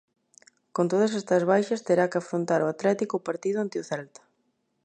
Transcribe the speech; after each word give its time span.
Con 0.75 0.85
todas 0.91 1.11
estas 1.21 1.43
baixas 1.51 1.83
terá 1.87 2.05
que 2.11 2.19
afrontar 2.21 2.59
o 2.61 2.71
Atlético 2.73 3.13
o 3.17 3.25
partido 3.27 3.57
ante 3.59 3.77
o 3.81 3.87
Celta. 3.89 4.21